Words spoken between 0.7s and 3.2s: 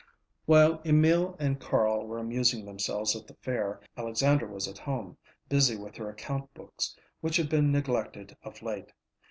Emil and Carl were amusing themselves